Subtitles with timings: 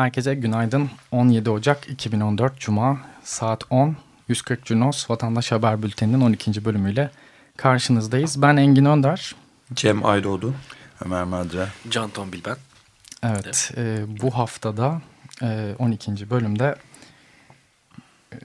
[0.00, 0.90] Herkese günaydın.
[1.10, 3.96] 17 Ocak 2014 Cuma saat 10.
[4.28, 6.64] 140 Cunos Vatandaş Haber Bülteni'nin 12.
[6.64, 7.10] bölümüyle
[7.56, 8.42] karşınızdayız.
[8.42, 9.34] Ben Engin Önder.
[9.74, 10.54] Cem Aydoğdu.
[11.04, 11.68] Ömer Madra.
[11.90, 12.56] Can Tombil ben.
[13.22, 15.02] Evet, e, bu haftada
[15.42, 16.30] e, 12.
[16.30, 16.74] bölümde
[18.32, 18.36] e,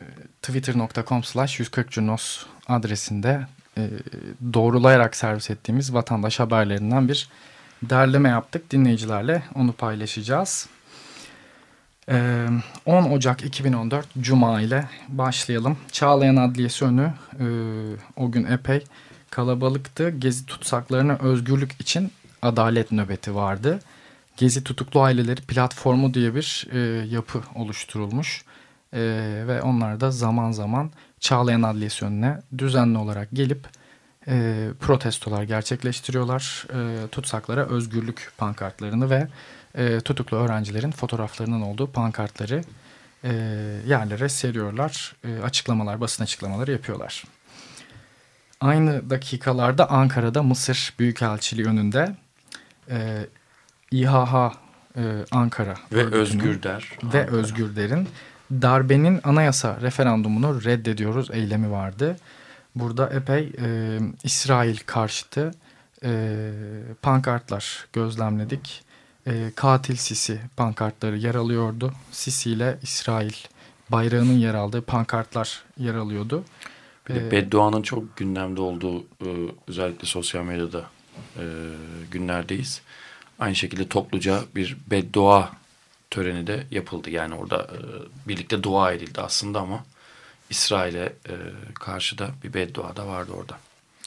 [0.42, 3.90] twitter.com slash 140 Cunos adresinde e,
[4.54, 7.30] doğrulayarak servis ettiğimiz vatandaş haberlerinden bir
[7.84, 8.72] derleme yaptık.
[8.72, 10.70] Dinleyicilerle onu paylaşacağız.
[12.12, 12.48] E,
[12.86, 15.78] 10 Ocak 2014 Cuma ile başlayalım.
[15.92, 17.14] Çağlayan Adliyesi önü
[18.16, 18.84] o gün epey
[19.30, 20.10] kalabalıktı.
[20.10, 22.12] Gezi tutsaklarına özgürlük için
[22.42, 23.80] adalet nöbeti vardı.
[24.38, 28.46] Gezi Tutuklu Aileleri Platformu diye bir e, yapı oluşturulmuş.
[28.94, 29.00] E,
[29.48, 33.68] ve onlar da zaman zaman Çağlayan Adliyesi önüne düzenli olarak gelip
[34.28, 36.68] e, protestolar gerçekleştiriyorlar.
[36.74, 39.28] E, tutsaklara özgürlük pankartlarını ve
[39.76, 42.64] e, tutuklu öğrencilerin fotoğraflarının olduğu pankartları
[43.24, 43.34] e,
[43.88, 45.16] yerlere seriyorlar.
[45.24, 47.24] E, açıklamalar, basın açıklamaları yapıyorlar.
[48.62, 52.16] Aynı dakikalarda Ankara'da Mısır Büyükelçiliği önünde
[52.90, 53.26] e,
[53.92, 54.54] İHH
[54.98, 55.02] e,
[55.32, 56.90] Ankara Ve Özgür Der.
[57.04, 58.08] ve Özgür Der'in
[58.52, 62.18] darbenin anayasa referandumunu reddediyoruz eylemi vardı.
[62.76, 65.52] Burada epey e, İsrail karşıtı
[66.04, 66.52] e,
[67.02, 68.85] pankartlar gözlemledik.
[69.28, 71.94] E, katil Sisi pankartları yer alıyordu.
[72.12, 73.34] Sisi ile İsrail
[73.90, 76.44] bayrağının yer aldığı pankartlar yer alıyordu.
[77.10, 80.86] Bir de E, bedduanın çok gündemde olduğu e, özellikle sosyal medyada
[81.38, 81.44] e,
[82.12, 82.82] günlerdeyiz.
[83.40, 85.52] Aynı şekilde topluca bir beddua
[86.12, 87.10] töreni de yapıldı.
[87.10, 87.78] Yani orada e,
[88.28, 89.86] birlikte dua edildi aslında ama
[90.50, 91.14] İsrail'e
[91.74, 93.58] karşı da bir beddua da vardı orada.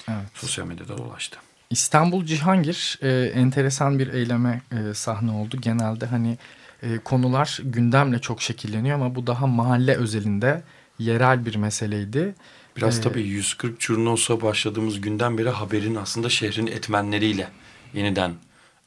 [0.08, 0.26] Evet.
[0.34, 1.38] Sosyal medyada dolaştı.
[1.70, 5.56] İstanbul Cihangir e, enteresan bir eyleme e, sahne oldu.
[5.60, 6.38] Genelde hani
[6.82, 10.62] e, konular gündemle çok şekilleniyor ama bu daha mahalle özelinde
[10.98, 12.34] yerel bir meseleydi.
[12.76, 17.48] Biraz Ee, tabii 140 Curnos'a başladığımız günden beri haberin aslında şehrin etmenleriyle
[17.94, 18.34] yeniden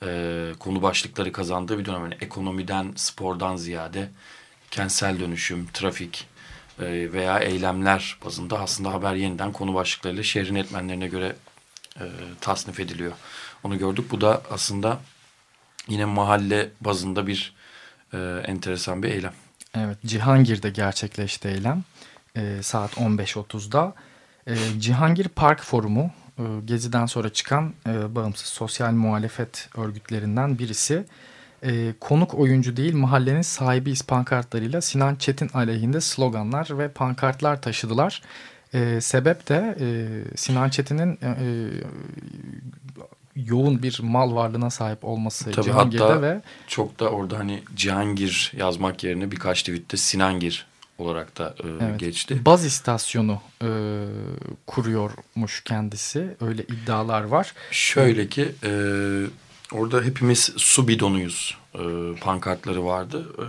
[0.05, 2.01] e, konu başlıkları kazandığı bir dönem.
[2.01, 4.09] Yani ekonomiden, spordan ziyade
[4.71, 6.27] kentsel dönüşüm, trafik
[6.79, 11.35] e, veya eylemler bazında aslında haber yeniden konu başlıklarıyla şehrin etmenlerine göre
[11.99, 12.05] e,
[12.41, 13.13] tasnif ediliyor.
[13.63, 14.11] Onu gördük.
[14.11, 14.99] Bu da aslında
[15.87, 17.55] yine mahalle bazında bir
[18.13, 19.33] e, enteresan bir eylem.
[19.75, 21.83] Evet Cihangir'de gerçekleşti eylem
[22.35, 23.93] e, saat 15.30'da.
[24.47, 31.05] E, Cihangir Park Forumu e, Gezi'den sonra çıkan e, bağımsız sosyal muhalefet örgütlerinden birisi.
[31.63, 38.21] E, konuk oyuncu değil mahallenin sahibiyiz pankartlarıyla Sinan Çetin aleyhinde sloganlar ve pankartlar taşıdılar.
[38.73, 39.87] E, sebep de e,
[40.37, 41.47] Sinan Çetin'in e, e,
[43.35, 48.51] yoğun bir mal varlığına sahip olması Tabii Cihangir'de hatta ve çok da orada hani Cihangir
[48.57, 50.65] yazmak yerine birkaç tweette Sinangir
[50.97, 51.99] olarak da e, Evet.
[51.99, 52.45] geçti.
[52.45, 53.67] Baz istasyonu e,
[54.67, 56.35] kuruyormuş kendisi.
[56.41, 57.53] Öyle iddialar var.
[57.71, 58.71] Şöyle ki e,
[59.71, 61.79] orada hepimiz su bidonuyuz e,
[62.21, 63.25] pankartları vardı.
[63.37, 63.45] E,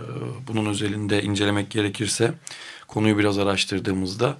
[0.47, 2.33] bunun özelinde incelemek gerekirse
[2.87, 4.37] konuyu biraz araştırdığımızda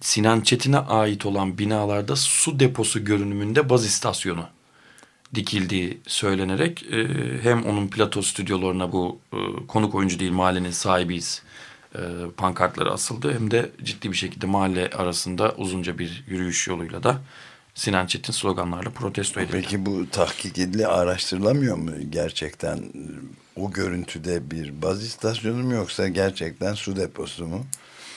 [0.00, 4.46] Sinan Çetin'e ait olan binalarda su deposu görünümünde baz istasyonu
[5.34, 7.08] dikildiği söylenerek e,
[7.42, 11.42] hem onun plato stüdyolarına bu e, konuk oyuncu değil mahallenin sahibiyiz
[11.94, 12.00] e,
[12.36, 17.20] pankartları asıldı hem de ciddi bir şekilde mahalle arasında uzunca bir yürüyüş yoluyla da
[17.74, 19.52] Sinan Çetin sloganlarla protesto edildi.
[19.52, 22.80] Peki bu tahkik edili araştırılamıyor mu gerçekten
[23.56, 27.66] o görüntüde bir baz istasyonu mu yoksa gerçekten su deposu mu?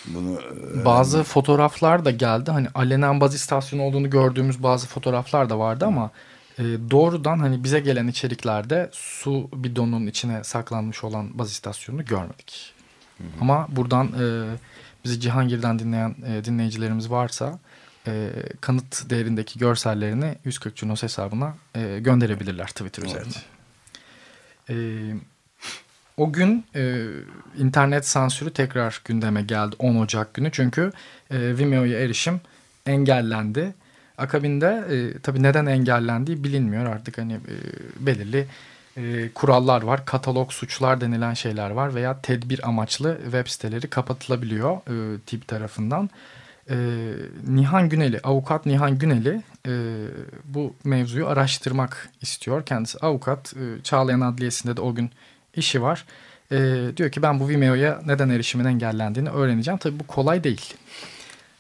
[0.06, 0.42] Bunu
[0.82, 2.52] e, Bazı fotoğraflar da geldi.
[2.52, 6.12] Hani alenen baz istasyonu olduğunu gördüğümüz bazı fotoğraflar da vardı ama
[6.60, 12.74] e, doğrudan hani bize gelen içeriklerde su bidonunun içine saklanmış olan baz istasyonunu görmedik.
[13.42, 14.56] Ama buradan e,
[15.06, 17.60] bizi Cihangir'den dinleyen e, dinleyicilerimiz varsa
[18.08, 18.30] e,
[18.62, 23.42] kanıt değerindeki görsellerini 140 Cunos hesabına e, gönderebilirler Twitter üzerinden.
[24.70, 24.76] E,
[26.20, 27.06] o gün e,
[27.58, 30.50] internet sansürü tekrar gündeme geldi 10 Ocak günü.
[30.52, 30.92] Çünkü
[31.32, 32.42] e, Vimeo'ya erişim
[32.86, 33.74] engellendi.
[34.18, 37.56] Akabinde e, tabii neden engellendiği bilinmiyor artık hani e,
[38.00, 38.46] belirli
[38.98, 40.06] e, kurallar var.
[40.06, 46.10] Katalog suçlar denilen şeyler var veya tedbir amaçlı web siteleri kapatılabiliyor e, tip tarafından.
[46.70, 46.76] E,
[47.48, 49.72] Nihan Güneli, avukat Nihan Güneli e,
[50.46, 52.66] bu mevzuyu araştırmak istiyor.
[52.66, 53.54] Kendisi avukat.
[53.54, 55.12] E, Çağlayan Adliyesi'nde de o gün
[55.56, 56.06] işi var.
[56.52, 56.58] E,
[56.98, 59.78] diyor ki ben bu Vimeo'ya neden erişimin engellendiğini öğreneceğim.
[59.78, 60.74] Tabii bu kolay değil.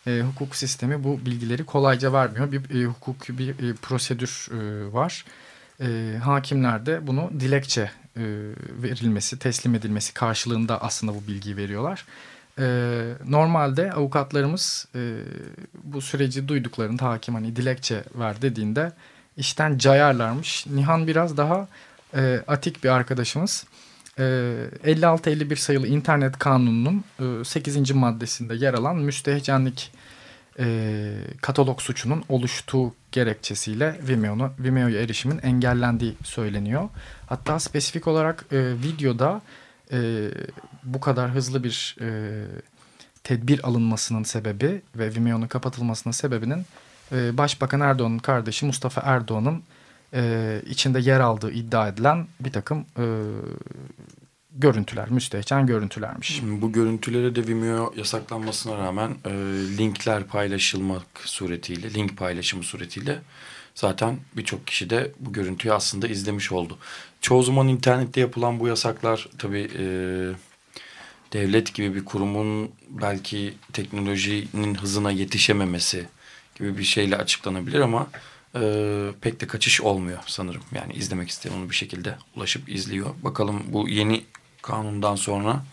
[0.07, 2.51] E, hukuk sistemi bu bilgileri kolayca vermiyor.
[2.51, 5.25] Bir e, hukuki bir e, prosedür e, var.
[5.81, 8.23] E, hakimler bunu dilekçe e,
[8.83, 12.05] verilmesi, teslim edilmesi karşılığında aslında bu bilgiyi veriyorlar.
[12.59, 12.65] E,
[13.25, 14.99] normalde avukatlarımız e,
[15.83, 18.91] bu süreci duyduklarında hakim hani dilekçe ver dediğinde
[19.37, 20.67] işten cayarlarmış.
[20.67, 21.67] Nihan biraz daha
[22.15, 23.65] e, atik bir arkadaşımız.
[24.19, 27.03] 56-51 sayılı internet kanununun
[27.43, 27.91] 8.
[27.91, 29.91] maddesinde yer alan müstehcenlik
[31.41, 36.89] katalog suçunun oluştuğu gerekçesiyle Vimeo'nu Vimeo'ya erişimin engellendiği söyleniyor.
[37.27, 39.41] Hatta spesifik olarak videoda
[40.83, 41.95] bu kadar hızlı bir
[43.23, 46.65] tedbir alınmasının sebebi ve Vimeo'nun kapatılmasının sebebinin
[47.11, 49.63] Başbakan Erdoğan'ın kardeşi Mustafa Erdoğan'ın
[50.13, 53.05] e, içinde yer aldığı iddia edilen bir takım e,
[54.51, 56.41] görüntüler, müstehcen görüntülermiş.
[56.43, 59.31] Bu görüntülere de Vimeo yasaklanmasına rağmen e,
[59.77, 63.19] linkler paylaşılmak suretiyle, link paylaşımı suretiyle
[63.75, 66.77] zaten birçok kişi de bu görüntüyü aslında izlemiş oldu.
[67.21, 69.83] Çoğu zaman internette yapılan bu yasaklar tabii e,
[71.33, 76.05] devlet gibi bir kurumun belki teknolojinin hızına yetişememesi
[76.55, 78.07] gibi bir şeyle açıklanabilir ama
[78.55, 80.61] e, pek de kaçış olmuyor sanırım.
[80.71, 83.09] Yani izlemek isteyen onu bir şekilde ulaşıp izliyor.
[83.23, 84.23] Bakalım bu yeni
[84.61, 85.63] kanundan sonra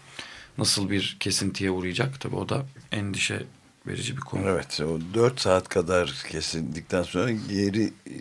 [0.59, 2.21] nasıl bir kesintiye uğrayacak?
[2.21, 3.43] Tabii o da endişe
[3.87, 4.43] verici bir konu.
[4.49, 8.15] Evet o 4 saat kadar kesildikten sonra geri e,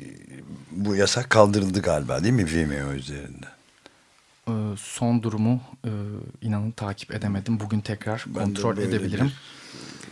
[0.71, 3.55] bu yasak kaldırıldı galiba değil mi Vimeo üzerinde?
[4.47, 5.89] Ee, son durumu e,
[6.41, 7.59] inanın takip edemedim.
[7.59, 9.31] Bugün tekrar ben kontrol edebilirim.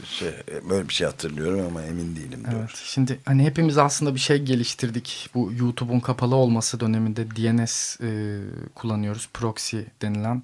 [0.06, 0.34] Şey,
[0.70, 2.44] böyle bir şey hatırlıyorum ama emin değilim.
[2.46, 2.78] Evet, doğru.
[2.84, 5.30] Şimdi hani hepimiz aslında bir şey geliştirdik.
[5.34, 8.40] Bu YouTube'un kapalı olması döneminde DNS e,
[8.76, 9.30] kullanıyoruz.
[9.34, 10.44] Proxy denilen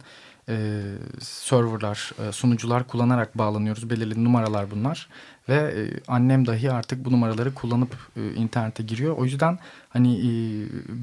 [0.50, 0.82] e,
[1.22, 3.90] serverlar, e, sunucular kullanarak bağlanıyoruz.
[3.90, 5.10] Belirli numaralar bunlar.
[5.50, 9.18] Ve e, annem dahi artık bu numaraları kullanıp e, internete giriyor.
[9.18, 10.30] O yüzden hani e,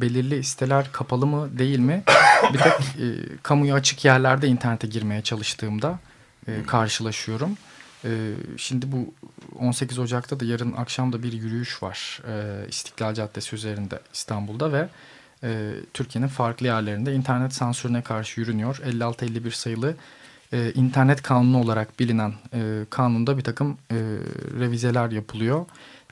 [0.01, 2.03] belirli siteler kapalı mı değil mi?
[2.53, 3.07] Bir tek e,
[3.43, 5.99] kamuya açık yerlerde internete girmeye çalıştığımda
[6.49, 7.57] e, karşılaşıyorum.
[8.07, 9.15] Ee, şimdi bu
[9.59, 14.89] 18 Ocak'ta da yarın akşam da bir yürüyüş var e, İstiklal Caddesi üzerinde İstanbul'da ve
[15.43, 18.77] e, Türkiye'nin farklı yerlerinde internet sansürüne karşı yürünüyor.
[18.77, 19.95] 56-51 sayılı
[20.53, 23.79] e, internet kanunu olarak bilinen e, kanunda bir takım
[24.61, 25.67] revizeler yapılıyor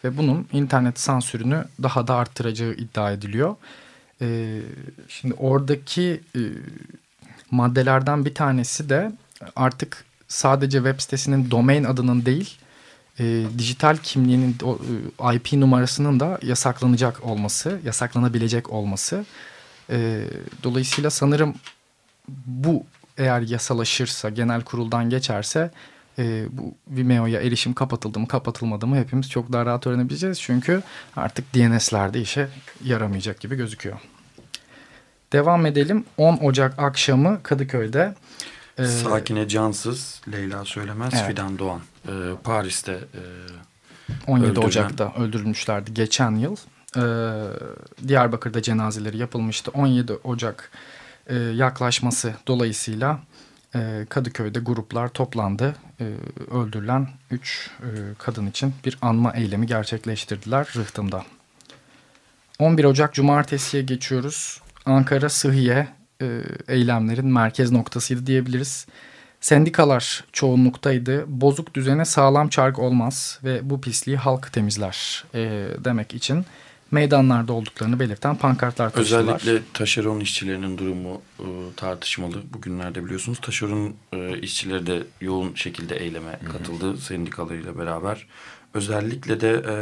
[0.05, 3.57] ve bunun internet sansürünü daha da arttıracağı iddia ediliyor.
[5.09, 6.21] Şimdi oradaki
[7.51, 9.13] maddelerden bir tanesi de
[9.57, 12.59] artık sadece web sitesinin domain adının değil
[13.21, 14.79] e, dijital kimliğinin o,
[15.31, 19.25] e, IP numarasının da yasaklanacak olması, yasaklanabilecek olması.
[19.91, 20.25] E,
[20.63, 21.55] dolayısıyla sanırım
[22.47, 22.85] bu
[23.19, 25.71] eğer yasalaşırsa, genel kuruldan geçerse
[26.19, 30.41] e, bu Vimeo'ya erişim kapatıldı mı kapatılmadı mı hepimiz çok daha rahat öğrenebileceğiz.
[30.41, 30.83] Çünkü
[31.17, 32.49] artık DNS'lerde işe
[32.85, 33.99] yaramayacak gibi gözüküyor.
[35.33, 36.05] Devam edelim.
[36.19, 38.15] 10 Ocak akşamı Kadıköy'de
[38.79, 41.27] ee, Sakine Cansız, Leyla Söylemez, evet.
[41.27, 41.81] Fidan Doğan.
[42.09, 42.11] Ee,
[42.45, 43.23] Paris'te e,
[44.27, 44.67] 17 öldürülen...
[44.67, 46.57] Ocak'ta öldürülmüşlerdi geçen yıl.
[46.97, 47.01] Ee,
[48.09, 49.71] Diyarbakır'da cenazeleri yapılmıştı.
[49.75, 50.71] 17 Ocak
[51.27, 53.21] e, yaklaşması dolayısıyla
[53.75, 55.75] e, Kadıköy'de gruplar toplandı.
[56.01, 56.05] E,
[56.51, 57.87] öldürülen 3 e,
[58.19, 61.25] kadın için bir anma eylemi gerçekleştirdiler Rıhtım'da.
[62.59, 64.61] 11 Ocak Cumartesi'ye geçiyoruz.
[64.87, 65.89] Ankara Sıhhiye
[66.69, 68.87] eylemlerin merkez noktasıydı diyebiliriz.
[69.41, 71.25] Sendikalar çoğunluktaydı.
[71.27, 76.45] Bozuk düzene sağlam çark olmaz ve bu pisliği halk temizler e, demek için
[76.91, 79.35] meydanlarda olduklarını belirten pankartlar taşıdılar.
[79.35, 82.43] Özellikle taşeron işçilerinin durumu e, tartışmalı.
[82.53, 86.97] Bugünlerde biliyorsunuz taşeron e, işçileri de yoğun şekilde eyleme katıldı Hı -hı.
[86.97, 88.27] sendikalarıyla beraber.
[88.75, 89.77] Özellikle de e,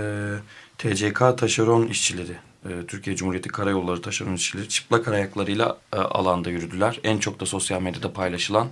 [0.79, 2.52] TCK taşeron işçileri e,
[2.89, 7.01] Türkiye Cumhuriyeti Karayolları taşeron işçileri çıplak ayaklarıyla e, alanda yürüdüler.
[7.05, 8.69] En çok da sosyal medyada paylaşılan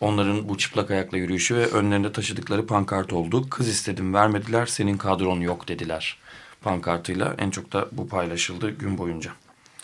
[0.00, 3.50] onların bu çıplak ayakla yürüyüşü ve önlerinde taşıdıkları pankart oldu.
[3.50, 6.18] Kız istedim vermediler senin kadron yok dediler
[6.62, 7.34] pankartıyla.
[7.38, 9.30] En çok da bu paylaşıldı gün boyunca.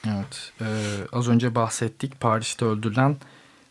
[0.06, 0.52] Evet.
[0.60, 0.66] E,
[1.12, 2.20] az önce bahsettik.
[2.20, 3.16] Paris'te öldürülen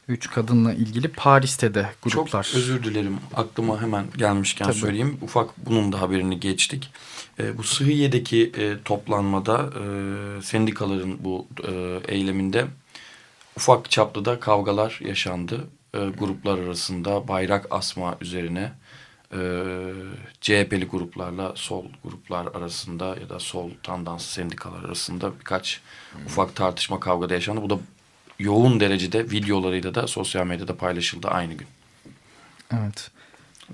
[0.08, 2.44] üç kadınla ilgili Paris'te de gruplar.
[2.44, 3.18] Çok özür dilerim.
[3.36, 4.78] Aklıma hemen gelmişken Tabii.
[4.78, 5.18] söyleyeyim.
[5.22, 6.90] Ufak bunun da haberini geçtik.
[7.40, 12.66] E, bu Sıhhiye'deki e, toplanmada e, sendikaların bu e, eyleminde
[13.58, 15.68] ufak çaplı da kavgalar yaşandı.
[15.94, 18.72] E, gruplar arasında bayrak asma üzerine
[19.32, 19.40] e,
[20.42, 26.26] CHP'li gruplarla sol gruplar arasında ya da sol tandans sendikalar arasında birkaç hmm.
[26.26, 27.62] ufak tartışma kavgada yaşandı.
[27.62, 27.80] Bu da
[28.40, 31.68] yoğun derecede videolarıyla da sosyal medyada paylaşıldı aynı gün.
[32.74, 33.12] Evet.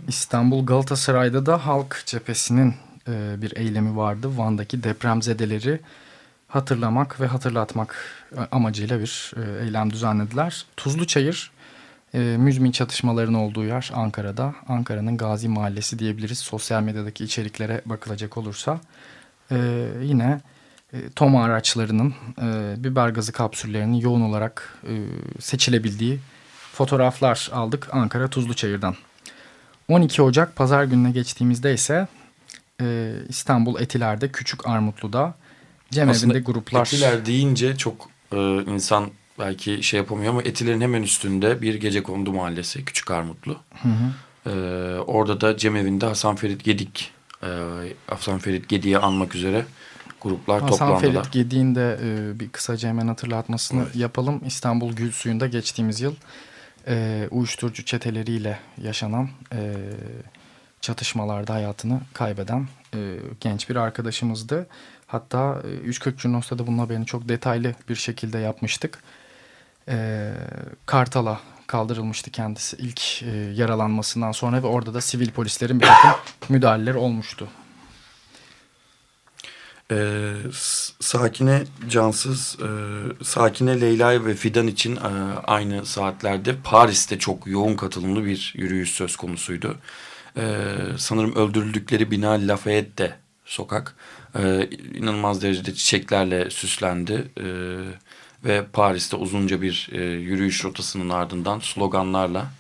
[0.07, 2.75] İstanbul Galatasaray'da da Halk Cephesi'nin
[3.07, 4.37] e, bir eylemi vardı.
[4.37, 5.79] Van'daki depremzedeleri
[6.47, 7.95] hatırlamak ve hatırlatmak
[8.37, 10.65] e, amacıyla bir e, eylem düzenlediler.
[10.77, 11.51] Tuzlu Çayır
[12.13, 14.55] e, müzmin çatışmaların olduğu yer Ankara'da.
[14.67, 16.39] Ankara'nın Gazi Mahallesi diyebiliriz.
[16.39, 18.81] Sosyal medyadaki içeriklere bakılacak olursa.
[19.51, 20.41] E, yine
[21.15, 24.93] TOMA araçlarının e, biber gazı kapsüllerinin yoğun olarak e,
[25.39, 26.19] seçilebildiği
[26.73, 28.95] fotoğraflar aldık Ankara Tuzluçayır'dan.
[29.89, 32.07] 12 Ocak pazar gününe geçtiğimizde ise
[32.81, 35.33] e, İstanbul Etiler'de Küçük Armutlu'da
[35.91, 36.81] Cemevinde gruplar.
[36.81, 42.33] Etiler deyince çok e, insan belki şey yapamıyor ama Etiler'in hemen üstünde bir gece kondu
[42.33, 43.59] mahallesi Küçük Armutlu.
[43.81, 44.49] Hı hı.
[44.49, 47.11] E, orada da Cemevinde Hasan Ferit Gedik
[47.43, 47.49] e,
[48.07, 49.65] Hasan Ferit Gedik'i anmak üzere
[50.23, 51.01] gruplar Hasan toplandılar.
[51.01, 53.95] Hasan Ferit Gedik'in de e, bir kısaca hemen hatırlatmasını evet.
[53.95, 54.41] yapalım.
[54.45, 56.15] İstanbul Gül Suyu'nda geçtiğimiz yıl
[56.87, 59.73] e, uyuşturucu çeteleriyle yaşanan e,
[60.81, 64.67] çatışmalarda hayatını kaybeden e, genç bir arkadaşımızdı.
[65.07, 68.99] Hatta 140 e, Cunos'ta da bunun haberini çok detaylı bir şekilde yapmıştık.
[69.87, 70.31] E,
[70.85, 76.11] Kartal'a kaldırılmıştı kendisi ilk e, yaralanmasından sonra ve orada da sivil polislerin bir takım
[76.49, 77.47] müdahaleleri olmuştu.
[79.91, 80.33] Ee,
[80.99, 82.67] Sakine Cansız, e,
[83.23, 84.99] Sakine Leyla ve Fidan için e,
[85.47, 89.77] aynı saatlerde Paris'te çok yoğun katılımlı bir yürüyüş söz konusuydu.
[90.37, 90.65] E,
[90.97, 93.95] sanırım öldürüldükleri bina Lafayette sokak
[94.39, 97.31] e, inanılmaz derecede çiçeklerle süslendi.
[97.37, 97.45] E,
[98.45, 102.51] ve Paris'te uzunca bir e, yürüyüş rotasının ardından sloganlarla,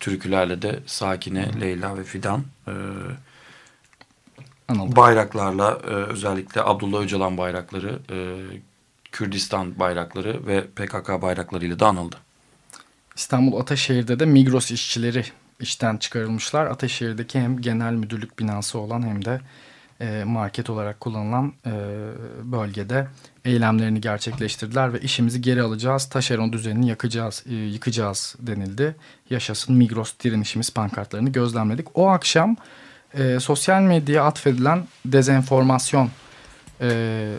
[0.00, 1.60] türkülerle de Sakine.
[1.60, 2.72] Leyla ve Fidan e,
[4.68, 8.16] bayraklarla e, özellikle Abdullah Öcalan bayrakları, e,
[9.12, 12.16] Kürdistan bayrakları ve PKK bayraklarıyla da anıldı.
[13.16, 15.24] İstanbul Ataşehir'de de Migros işçileri
[15.60, 16.66] işten çıkarılmışlar.
[16.66, 19.40] Ataşehir'deki hem genel müdürlük binası olan hem de
[20.00, 21.70] e, market olarak kullanılan e,
[22.42, 23.06] bölgede
[23.44, 28.96] eylemlerini gerçekleştirdiler ve işimizi geri alacağız, taşeron düzenini yakacağız, e, yıkacağız denildi.
[29.30, 31.86] Yaşasın Migros direnişimiz pankartlarını gözlemledik.
[31.94, 32.56] O akşam
[33.40, 36.10] sosyal medyaya atfedilen dezenformasyon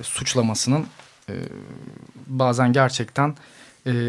[0.01, 0.86] suçlamasının
[2.27, 3.36] bazen gerçekten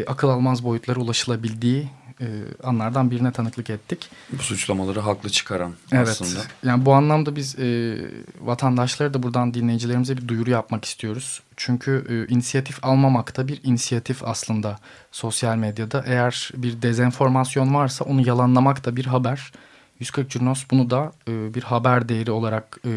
[0.07, 1.89] akıl almaz boyutlara ulaşılabildiği
[2.21, 2.27] e,
[2.63, 4.09] anlardan birine tanıklık ettik.
[4.31, 6.39] Bu suçlamaları haklı çıkaran evet, aslında.
[6.63, 7.97] Yani bu anlamda biz e,
[8.41, 11.41] vatandaşlara da buradan dinleyicilerimize bir duyuru yapmak istiyoruz.
[11.57, 14.79] Çünkü e, inisiyatif almamak da bir inisiyatif aslında
[15.11, 16.03] sosyal medyada.
[16.07, 19.51] Eğer bir dezenformasyon varsa onu yalanlamak da bir haber.
[19.99, 22.91] 140 Curnos bunu da e, bir haber değeri olarak e,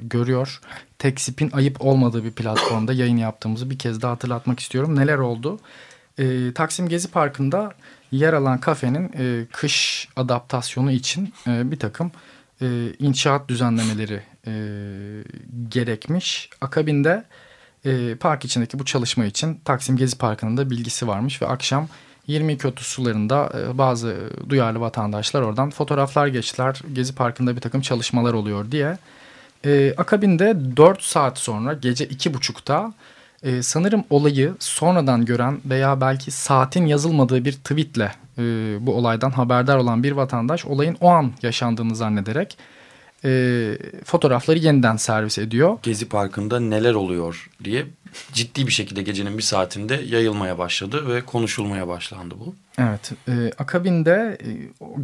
[0.00, 0.60] görüyor.
[0.98, 4.96] Tekspin ayıp olmadığı bir platformda yayın yaptığımızı bir kez daha hatırlatmak istiyorum.
[4.96, 5.58] Neler oldu?
[6.18, 7.74] E, Taksim Gezi Parkı'nda
[8.12, 12.12] yer alan kafenin e, kış adaptasyonu için e, bir takım
[12.62, 12.66] e,
[12.98, 14.52] inşaat düzenlemeleri e,
[15.68, 16.50] gerekmiş.
[16.60, 17.24] Akabinde
[17.84, 21.88] e, park içindeki bu çalışma için Taksim Gezi Parkı'nın da bilgisi varmış ve akşam
[22.28, 24.16] 22.30 sularında e, bazı
[24.48, 26.80] duyarlı vatandaşlar oradan fotoğraflar geçtiler.
[26.92, 28.98] Gezi Parkı'nda bir takım çalışmalar oluyor diye.
[29.64, 32.92] E, akabinde 4 saat sonra gece 2.30'da
[33.42, 38.42] ee, sanırım olayı sonradan gören veya belki saatin yazılmadığı bir tweetle e,
[38.80, 42.58] bu olaydan haberdar olan bir vatandaş olayın o an yaşandığını zannederek
[43.26, 45.78] e, fotoğrafları yeniden servis ediyor.
[45.82, 47.86] Gezi Parkı'nda neler oluyor diye
[48.32, 52.54] ciddi bir şekilde gecenin bir saatinde yayılmaya başladı ve konuşulmaya başlandı bu.
[52.78, 53.12] Evet.
[53.28, 54.48] E, akabinde e,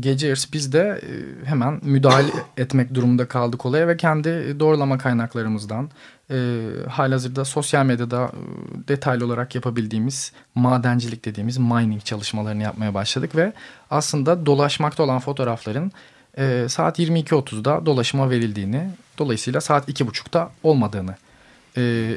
[0.01, 5.91] gece yarısı biz de e, hemen müdahale etmek durumunda kaldık olaya ve kendi doğrulama kaynaklarımızdan
[6.31, 13.53] e, halihazırda sosyal medyada e, detaylı olarak yapabildiğimiz madencilik dediğimiz mining çalışmalarını yapmaya başladık ve
[13.91, 15.93] aslında dolaşmakta olan fotoğrafların
[16.39, 21.17] e, saat 22.30'da dolaşıma verildiğini dolayısıyla saat 2.30'da olmadığını
[21.77, 22.17] e,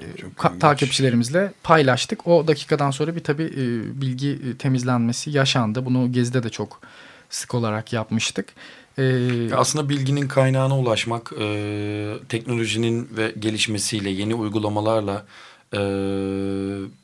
[0.59, 2.27] takipçilerimizle paylaştık.
[2.27, 5.85] O dakikadan sonra bir tabii e, bilgi e, temizlenmesi yaşandı.
[5.85, 6.81] Bunu Gezi'de de çok
[7.29, 8.53] sık olarak yapmıştık.
[8.99, 15.25] Ee, Aslında bilginin kaynağına ulaşmak, e, teknolojinin ve gelişmesiyle, yeni uygulamalarla
[15.73, 15.79] e,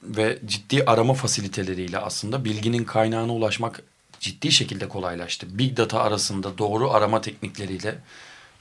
[0.04, 3.84] ve ciddi arama fasiliteleriyle aslında bilginin kaynağına ulaşmak
[4.22, 5.48] ciddi şekilde kolaylaştı.
[5.58, 8.00] Big data arasında doğru arama teknikleriyle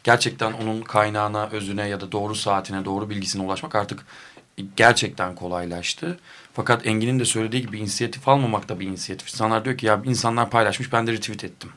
[0.04, 4.06] gerçekten onun kaynağına, özüne ya da doğru saatine, doğru bilgisine ulaşmak artık
[4.76, 6.18] gerçekten kolaylaştı.
[6.54, 9.28] Fakat Engin'in de söylediği gibi inisiyatif almamak da bir inisiyatif.
[9.28, 11.70] İnsanlar diyor ki ya insanlar paylaşmış ben de retweet ettim.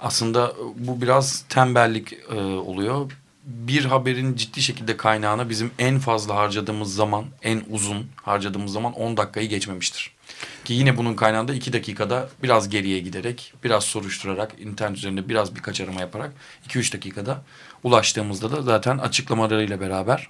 [0.00, 3.12] Aslında bu biraz tembellik e, oluyor.
[3.44, 9.16] Bir haberin ciddi şekilde kaynağına bizim en fazla harcadığımız zaman, en uzun harcadığımız zaman 10
[9.16, 10.12] dakikayı geçmemiştir.
[10.64, 15.80] Ki yine bunun kaynağında iki dakikada biraz geriye giderek, biraz soruşturarak, internet üzerinde biraz birkaç
[15.80, 16.32] arama yaparak
[16.64, 17.42] iki üç dakikada
[17.82, 20.28] ulaştığımızda da zaten açıklamalarıyla beraber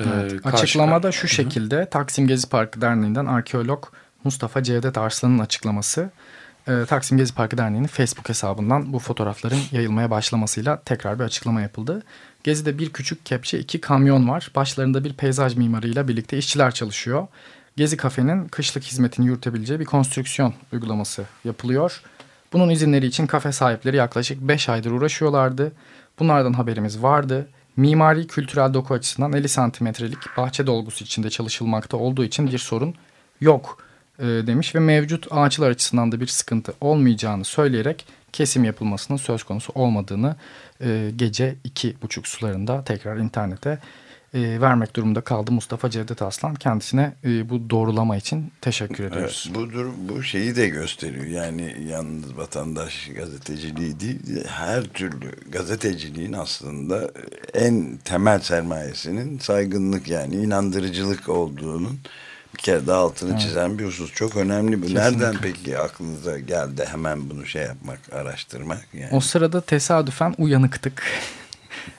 [0.00, 1.90] e, evet, Açıklamada şu şekilde Hı-hı.
[1.90, 3.84] Taksim Gezi Parkı Derneği'nden arkeolog
[4.24, 6.10] Mustafa Cevdet Arslan'ın açıklaması.
[6.68, 12.02] E, Taksim Gezi Parkı Derneği'nin Facebook hesabından bu fotoğrafların yayılmaya başlamasıyla tekrar bir açıklama yapıldı.
[12.44, 14.50] Gezi'de bir küçük kepçe, iki kamyon var.
[14.54, 17.26] Başlarında bir peyzaj mimarıyla birlikte işçiler çalışıyor.
[17.76, 22.02] Gezi Kafe'nin kışlık hizmetini yürütebileceği bir konstrüksiyon uygulaması yapılıyor.
[22.52, 25.72] Bunun izinleri için kafe sahipleri yaklaşık 5 aydır uğraşıyorlardı.
[26.18, 27.48] Bunlardan haberimiz vardı.
[27.76, 32.94] Mimari kültürel doku açısından 50 santimetrelik bahçe dolgusu içinde çalışılmakta olduğu için bir sorun
[33.40, 33.78] yok
[34.18, 39.72] e, demiş ve mevcut ağaçlar açısından da bir sıkıntı olmayacağını söyleyerek kesim yapılmasının söz konusu
[39.74, 40.36] olmadığını
[40.80, 43.78] e, gece iki buçuk sularında tekrar internete
[44.34, 46.54] e, vermek durumunda kaldı Mustafa Cevdet Aslan.
[46.54, 49.44] Kendisine e, bu doğrulama için teşekkür ediyoruz.
[49.46, 51.26] Evet, bu durum bu şeyi de gösteriyor.
[51.26, 57.10] Yani yalnız vatandaş gazeteciliği değil, her türlü gazeteciliğin aslında
[57.54, 61.98] en temel sermayesinin saygınlık yani inandırıcılık olduğunun
[62.54, 63.40] bir kere daha altını evet.
[63.40, 64.12] çizen bir husus.
[64.12, 64.94] Çok önemli bu.
[64.94, 68.86] Nereden peki aklınıza geldi hemen bunu şey yapmak, araştırmak?
[68.92, 69.08] Yani?
[69.12, 71.02] O sırada tesadüfen uyanıktık.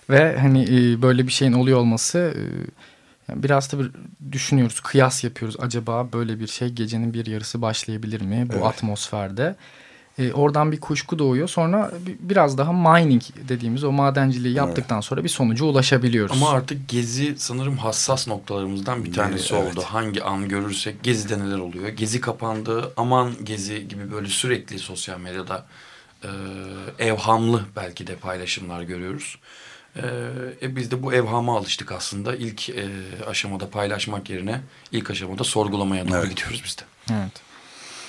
[0.09, 2.43] Ve hani e, böyle bir şeyin oluyor olması e,
[3.29, 3.91] yani biraz da bir
[4.31, 5.55] düşünüyoruz, kıyas yapıyoruz.
[5.59, 8.65] Acaba böyle bir şey gecenin bir yarısı başlayabilir mi bu evet.
[8.65, 9.55] atmosferde?
[10.19, 11.47] E, oradan bir kuşku doğuyor.
[11.47, 16.37] Sonra biraz daha mining dediğimiz o madenciliği yaptıktan sonra bir sonuca ulaşabiliyoruz.
[16.37, 19.77] Ama artık gezi sanırım hassas noktalarımızdan bir tanesi evet.
[19.77, 19.83] oldu.
[19.85, 21.87] Hangi an görürsek gezide neler oluyor?
[21.87, 25.65] Gezi kapandı, aman gezi gibi böyle sürekli sosyal medyada
[26.23, 26.29] e,
[26.99, 29.37] evhamlı belki de paylaşımlar görüyoruz.
[29.95, 30.01] Ee,
[30.61, 32.35] e, biz de bu evhama alıştık aslında.
[32.35, 32.87] İlk e,
[33.27, 36.29] aşamada paylaşmak yerine ilk aşamada sorgulamaya doğru evet.
[36.29, 36.81] gidiyoruz biz de.
[37.13, 37.45] Evet.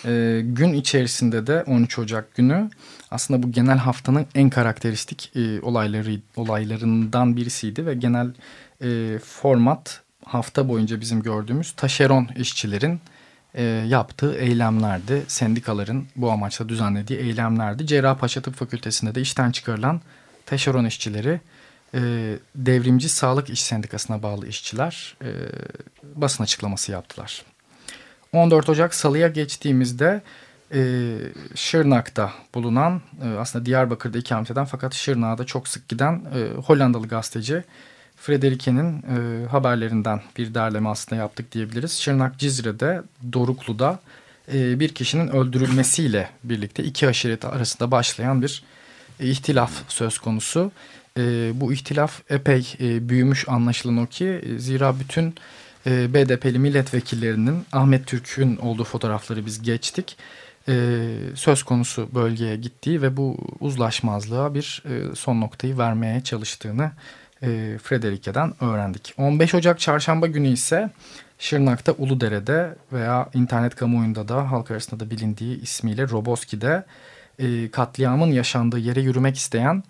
[0.04, 2.70] Ee, gün içerisinde de 13 Ocak günü
[3.10, 8.30] aslında bu genel haftanın en karakteristik e, olayları olaylarından birisiydi ve genel
[8.82, 13.00] e, format hafta boyunca bizim gördüğümüz taşeron işçilerin
[13.54, 15.22] e, yaptığı eylemlerdi.
[15.28, 17.86] Sendikaların bu amaçla düzenlediği eylemlerdi.
[17.86, 20.00] Cerrahpaşa Tıp Fakültesi'nde de işten çıkarılan
[20.46, 21.40] taşeron işçileri
[21.96, 22.00] e,
[22.54, 25.30] Devrimci Sağlık İş Sendikası'na bağlı işçiler e,
[26.14, 27.44] basın açıklaması yaptılar.
[28.32, 30.22] 14 Ocak Salı'ya geçtiğimizde
[30.74, 31.14] e,
[31.54, 37.08] Şırnak'ta bulunan e, aslında Diyarbakır'da ikamet eden fakat Şırnak'a da çok sık giden e, Hollandalı
[37.08, 37.64] gazeteci
[38.16, 42.00] Frederike'nin e, haberlerinden bir derleme aslında yaptık diyebiliriz.
[42.00, 43.98] Şırnak Cizre'de Doruklu'da
[44.52, 48.64] e, bir kişinin öldürülmesiyle birlikte iki aşiret arasında başlayan bir
[49.20, 50.72] ihtilaf söz konusu
[51.16, 55.34] e, bu ihtilaf epey e, büyümüş anlaşılan o ki e, zira bütün
[55.86, 60.16] e, BDP'li milletvekillerinin Ahmet Türk'ün olduğu fotoğrafları biz geçtik.
[60.68, 60.74] E,
[61.34, 66.90] söz konusu bölgeye gittiği ve bu uzlaşmazlığa bir e, son noktayı vermeye çalıştığını
[67.42, 69.14] e, Frederike'den öğrendik.
[69.18, 70.90] 15 Ocak çarşamba günü ise
[71.38, 76.84] Şırnak'ta Uludere'de veya internet kamuoyunda da halk arasında da bilindiği ismiyle Roboski'de
[77.38, 79.82] e, katliamın yaşandığı yere yürümek isteyen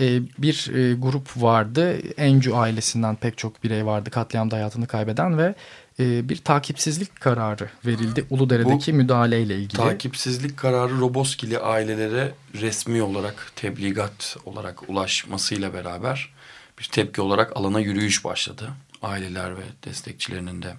[0.00, 1.98] e, bir e, grup vardı.
[2.16, 5.54] Encu ailesinden pek çok birey vardı katliamda hayatını kaybeden ve
[6.00, 9.76] e, bir takipsizlik kararı verildi Uludere'deki Bu, müdahaleyle ilgili.
[9.76, 16.34] Takipsizlik kararı Roboskili ailelere resmi olarak tebligat olarak ulaşmasıyla beraber
[16.78, 18.70] bir tepki olarak alana yürüyüş başladı.
[19.02, 20.74] Aileler ve destekçilerinin de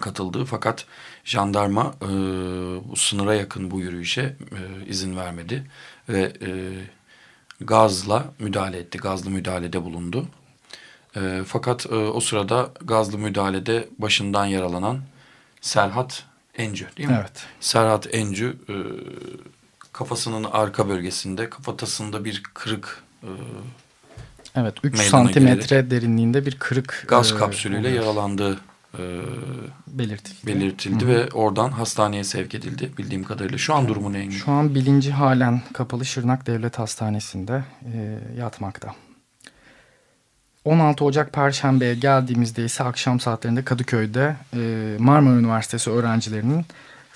[0.00, 0.86] katıldığı fakat
[1.24, 2.08] jandarma e,
[2.88, 5.66] bu sınıra yakın bu yürüyüşe e, izin vermedi
[6.08, 6.50] ve e,
[7.60, 8.98] gazla müdahale etti.
[8.98, 10.26] Gazlı müdahalede bulundu.
[11.16, 15.00] E, fakat e, o sırada gazlı müdahalede başından yaralanan
[15.60, 16.24] Serhat
[16.58, 17.16] Encü değil mi?
[17.20, 17.46] Evet.
[17.60, 18.74] Serhat Encü e,
[19.92, 23.30] kafasının arka bölgesinde kafatasında bir kırık e,
[24.56, 28.04] Evet 3 santimetre derinliğinde bir kırık gaz e, kapsülüyle oluyor.
[28.04, 28.58] yaralandığı
[28.98, 29.04] e,
[29.86, 33.58] belirtildi, belirtildi Hı ve oradan hastaneye sevk edildi bildiğim kadarıyla.
[33.58, 34.30] Şu an durumu ne?
[34.30, 38.94] Şu an bilinci halen kapalı Şırnak Devlet Hastanesi'nde e, yatmakta.
[40.64, 46.66] 16 Ocak Perşembe'ye geldiğimizde ise akşam saatlerinde Kadıköy'de e, Marmara Üniversitesi öğrencilerinin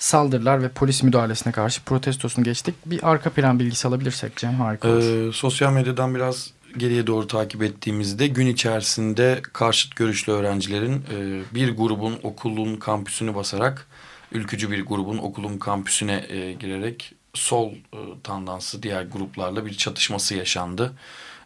[0.01, 2.75] saldırılar ve polis müdahalesine karşı protestosunu geçtik.
[2.85, 5.29] Bir arka plan bilgisi alabilirsek Cem harika olur.
[5.29, 11.77] Ee, sosyal medyadan biraz geriye doğru takip ettiğimizde gün içerisinde karşıt görüşlü öğrencilerin e, bir
[11.77, 13.87] grubun okulun kampüsünü basarak
[14.31, 20.93] ülkücü bir grubun okulun kampüsüne e, girerek sol e, tandansı diğer gruplarla bir çatışması yaşandı.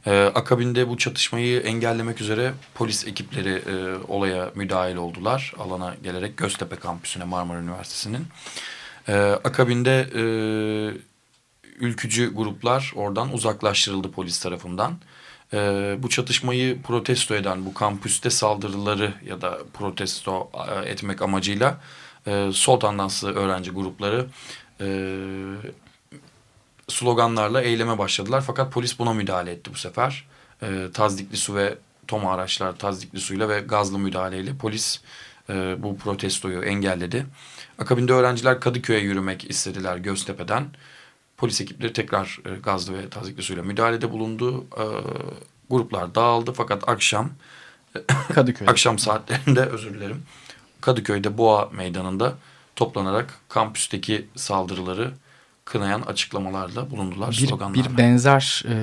[0.05, 5.53] E, akabinde bu çatışmayı engellemek üzere polis ekipleri e, olaya müdahil oldular.
[5.59, 8.27] Alana gelerek Göztepe kampüsüne Marmara Üniversitesi'nin.
[9.07, 10.23] E, akabinde e,
[11.79, 14.97] ülkücü gruplar oradan uzaklaştırıldı polis tarafından.
[15.55, 21.81] E, bu çatışmayı protesto eden bu kampüste saldırıları ya da protesto e, etmek amacıyla
[22.27, 24.27] e, sol tandanslı öğrenci grupları
[24.81, 24.87] e,
[26.87, 28.43] sloganlarla eyleme başladılar.
[28.47, 30.27] Fakat polis buna müdahale etti bu sefer.
[30.61, 35.01] E, tazdikli su ve toma araçlar tazdikli suyla ve gazlı müdahaleyle polis
[35.49, 37.25] e, bu protestoyu engelledi.
[37.79, 40.65] Akabinde öğrenciler Kadıköy'e yürümek istediler Göztepe'den.
[41.37, 44.65] Polis ekipleri tekrar e, gazlı ve tazdikli suyla müdahalede bulundu.
[44.77, 44.85] E,
[45.69, 47.29] gruplar dağıldı fakat akşam
[48.33, 50.23] Kadıköy akşam saatlerinde özür dilerim.
[50.81, 52.33] Kadıköy'de Boğa Meydanı'nda
[52.75, 55.13] toplanarak kampüsteki saldırıları
[55.65, 57.89] kınayan açıklamalarla bulundular bir, sloganlarla.
[57.89, 58.75] Bir benzer e,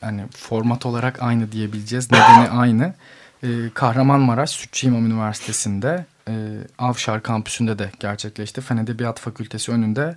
[0.00, 2.10] hani format olarak aynı diyebileceğiz.
[2.10, 2.94] Nedeni aynı.
[3.42, 6.32] E, Kahramanmaraş Sütçü İmam Üniversitesi'nde e,
[6.78, 8.60] Avşar kampüsünde de gerçekleşti.
[8.60, 10.16] Fen Edebiyat Fakültesi önünde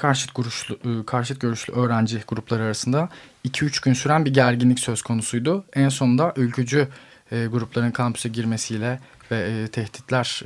[0.00, 3.08] karşıt görüşlü, e, karşıt görüşlü öğrenci grupları arasında
[3.44, 5.64] 2-3 gün süren bir gerginlik söz konusuydu.
[5.74, 6.88] En sonunda ülkücü
[7.32, 10.42] e, grupların kampüse girmesiyle ve e, tehditler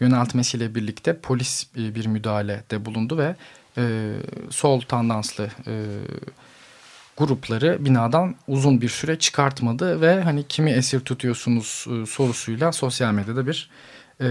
[0.00, 3.36] yöneltmesiyle birlikte polis bir müdahalede bulundu ve
[4.50, 5.48] sol tandanslı
[7.16, 13.70] grupları binadan uzun bir süre çıkartmadı ve hani kimi esir tutuyorsunuz sorusuyla sosyal medyada bir
[14.22, 14.28] e,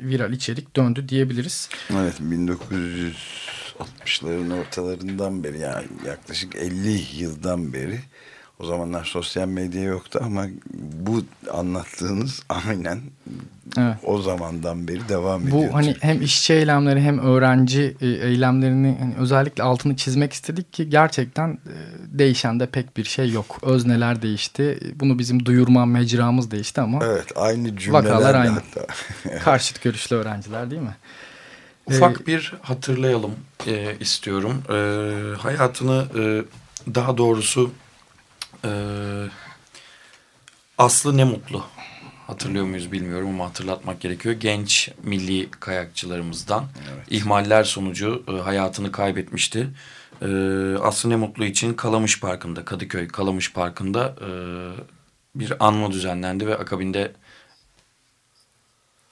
[0.00, 1.68] viral içerik döndü diyebiliriz.
[1.92, 8.00] Evet 1960'ların ortalarından beri yani yaklaşık 50 yıldan beri
[8.60, 13.00] o zamanlar sosyal medya yoktu ama bu anlattığınız aynen
[13.78, 13.96] evet.
[14.04, 15.68] o zamandan beri devam ediyor.
[15.70, 20.90] Bu hani hem işçi eylemleri hem öğrenci e, eylemlerini hani özellikle altını çizmek istedik ki
[20.90, 21.74] gerçekten e,
[22.18, 23.58] değişen de pek bir şey yok.
[23.62, 24.78] Özneler değişti.
[24.94, 28.52] Bunu bizim duyurma mecramız değişti ama Evet, aynı cümleler vakalar aynı.
[28.74, 28.86] Hatta.
[29.44, 30.96] Karşıt görüşlü öğrenciler değil mi?
[31.86, 33.34] Ufak ee, bir hatırlayalım
[33.66, 34.62] e, istiyorum.
[34.68, 34.76] E,
[35.36, 36.22] hayatını e,
[36.94, 37.70] daha doğrusu
[38.64, 39.26] ee,
[40.78, 41.64] Aslı ne mutlu.
[42.26, 44.34] Hatırlıyor muyuz bilmiyorum ama hatırlatmak gerekiyor.
[44.34, 47.06] Genç milli kayakçılarımızdan evet.
[47.10, 49.68] ihmaller sonucu e, hayatını kaybetmişti.
[50.22, 50.26] E,
[50.82, 54.30] Aslı ne mutlu için Kalamış Parkı'nda, Kadıköy Kalamış Parkı'nda e,
[55.34, 57.12] bir anma düzenlendi ve akabinde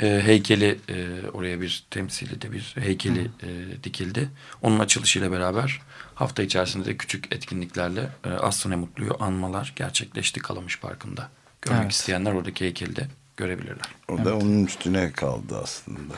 [0.02, 4.28] e, heykeli e, oraya bir temsili de bir heykeli e, dikildi.
[4.62, 5.80] Onun açılışıyla beraber
[6.14, 11.28] hafta içerisinde de küçük etkinliklerle e, Aslı Ne Mutlu'yu anmalar gerçekleşti Kalamış Parkı'nda.
[11.62, 11.92] Görmek evet.
[11.92, 13.88] isteyenler oradaki heykeli de görebilirler.
[14.08, 14.24] O evet.
[14.24, 16.14] da onun üstüne kaldı aslında.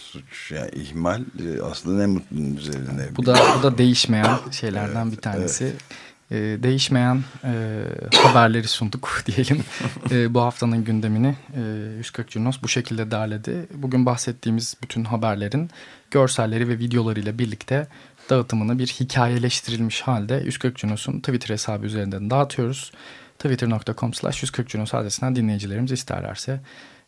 [0.00, 3.16] Suç yani ihmal e, aslında ne mutlunun üzerine.
[3.16, 5.64] Bu da bu da değişmeyen şeylerden evet, bir tanesi.
[5.64, 5.82] Evet
[6.30, 7.82] e, değişmeyen e,
[8.16, 9.64] haberleri sunduk diyelim.
[10.10, 11.60] e, bu haftanın gündemini e,
[11.96, 13.66] 140 Cunos bu şekilde derledi.
[13.74, 15.70] Bugün bahsettiğimiz bütün haberlerin
[16.10, 17.86] görselleri ve videolarıyla birlikte
[18.30, 22.92] dağıtımını bir hikayeleştirilmiş halde 140 Cunos'un Twitter hesabı üzerinden dağıtıyoruz.
[23.38, 26.60] Twitter.com slash 140 Cunos adresinden dinleyicilerimiz isterlerse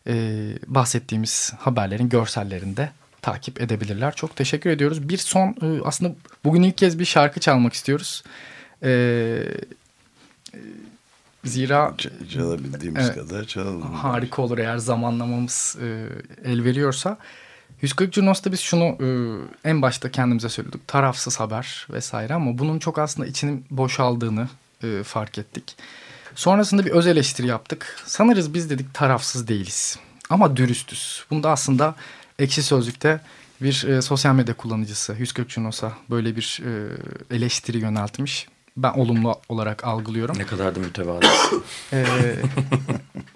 [0.07, 0.13] e,
[0.67, 2.89] bahsettiğimiz haberlerin görsellerini de
[3.21, 4.15] takip edebilirler.
[4.15, 5.09] Çok teşekkür ediyoruz.
[5.09, 8.23] Bir son e, aslında bugün ilk kez bir şarkı çalmak istiyoruz.
[8.83, 9.43] E,
[11.43, 11.95] zira
[12.29, 13.81] çalabildiğimiz evet, kadar çalalım.
[13.81, 16.05] Harika olur eğer zamanlamamız e,
[16.43, 17.17] el veriyorsa.
[17.81, 20.87] 140 Junos'ta biz şunu e, en başta kendimize söyledik.
[20.87, 24.47] Tarafsız haber vesaire ama bunun çok aslında içinin boşaldığını
[24.83, 25.75] e, fark ettik.
[26.35, 27.95] Sonrasında bir öz eleştiri yaptık.
[28.05, 29.99] Sanırız biz dedik tarafsız değiliz.
[30.29, 31.25] Ama dürüstüz.
[31.29, 31.95] Bunda aslında
[32.39, 33.19] ekşi sözlükte
[33.61, 39.83] bir e, sosyal medya kullanıcısı 140 Junos'a böyle bir e, eleştiri yöneltmiş ben olumlu olarak
[39.83, 40.39] algılıyorum.
[40.39, 41.27] Ne kadar da mütevazı.
[41.93, 42.05] ee,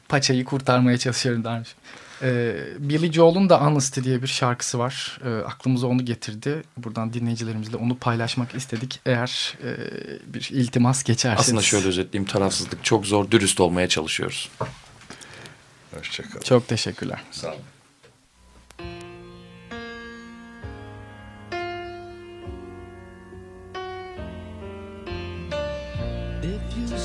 [0.10, 1.75] paçayı kurtarmaya çalışıyorum dermiş.
[2.21, 5.19] Ee, Billy Joel'un da Honesty diye bir şarkısı var.
[5.25, 6.63] Ee, aklımıza onu getirdi.
[6.77, 8.99] Buradan dinleyicilerimizle onu paylaşmak istedik.
[9.06, 9.69] Eğer e,
[10.34, 11.47] bir iltimas geçerseniz.
[11.47, 12.32] Aslında şöyle özetleyeyim.
[12.32, 13.32] Tarafsızlık çok zor.
[13.32, 14.49] Dürüst olmaya çalışıyoruz.
[15.97, 16.43] Hoşçakalın.
[16.43, 17.21] Çok teşekkürler.
[17.32, 17.60] Sağ olun.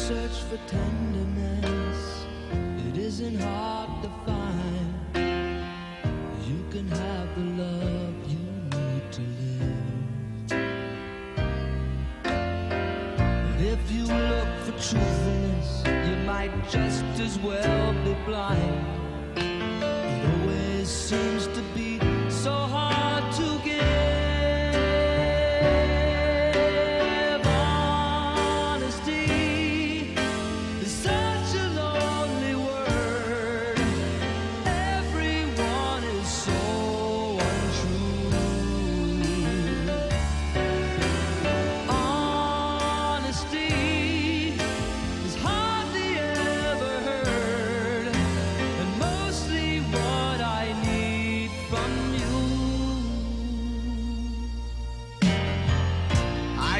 [0.07, 2.27] Search for tenderness,
[2.87, 4.95] it isn't hard to find.
[6.47, 8.39] You can have the love you
[8.79, 10.49] need to live.
[12.23, 19.06] But if you look for truthfulness, you might just as well be blind.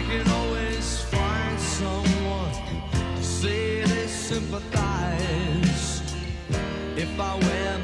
[0.09, 2.53] Can always find someone
[3.17, 6.01] to say they sympathize.
[6.97, 7.79] If I wear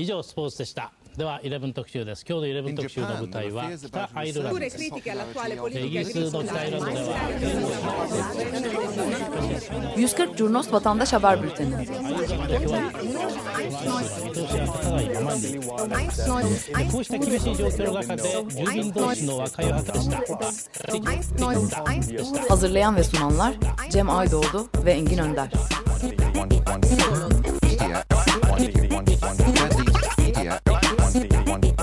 [0.00, 7.16] 以上スポーツでした」では11特集です今日の11特集の舞台は北アイルランド Pure です critiche all'attuale イ politica ギリスの北アイルランドでは
[9.96, 12.46] 140 Curnos Vatandaş Haber Bülteni 見通しが
[14.64, 15.40] 立たないままに
[16.92, 20.60] こうした厳しい状況の中で住民同士の和解を図りまし
[21.70, 22.48] た。
[22.48, 23.54] Hazırlayan ve sunanlar
[23.90, 25.50] Cem Aydoğdu ve Engin Önder